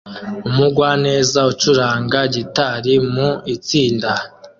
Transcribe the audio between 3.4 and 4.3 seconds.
itsinda